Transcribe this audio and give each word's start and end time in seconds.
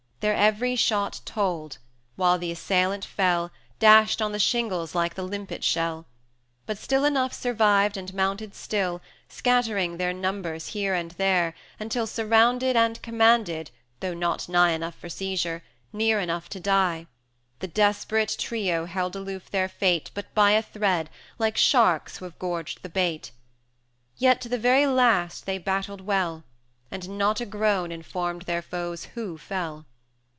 Their 0.21 0.35
every 0.35 0.75
shot 0.75 1.19
told; 1.25 1.79
while 2.15 2.37
the 2.37 2.51
assailant 2.51 3.03
fell, 3.03 3.49
Dashed 3.79 4.21
on 4.21 4.31
the 4.33 4.37
shingles 4.37 4.93
like 4.93 5.15
the 5.15 5.23
limpet 5.23 5.63
shell; 5.63 6.05
But 6.67 6.77
still 6.77 7.05
enough 7.05 7.33
survived, 7.33 7.97
and 7.97 8.13
mounted 8.13 8.53
still, 8.53 9.01
Scattering 9.29 9.97
their 9.97 10.13
numbers 10.13 10.67
here 10.77 10.93
and 10.93 11.09
there, 11.13 11.55
until 11.79 12.05
Surrounded 12.05 12.75
and 12.75 13.01
commanded, 13.01 13.71
though 13.99 14.13
not 14.13 14.47
nigh 14.47 14.73
Enough 14.73 14.93
for 14.93 15.09
seizure, 15.09 15.63
near 15.91 16.19
enough 16.19 16.49
to 16.49 16.59
die, 16.59 17.07
The 17.57 17.67
desperate 17.67 18.35
trio 18.39 18.85
held 18.85 19.15
aloof 19.15 19.49
their 19.49 19.67
fate 19.67 20.11
But 20.13 20.31
by 20.35 20.51
a 20.51 20.61
thread, 20.61 21.09
like 21.39 21.57
sharks 21.57 22.17
who 22.17 22.25
have 22.25 22.37
gorged 22.37 22.83
the 22.83 22.89
bait; 22.89 23.31
320 24.19 24.29
Yet 24.29 24.41
to 24.41 24.49
the 24.49 24.59
very 24.59 24.85
last 24.85 25.47
they 25.47 25.57
battled 25.57 26.01
well, 26.01 26.43
And 26.91 27.17
not 27.17 27.41
a 27.41 27.45
groan 27.47 27.91
informed 27.91 28.43
their 28.43 28.61
foes 28.61 29.05
who 29.15 29.39
fell. 29.39 29.87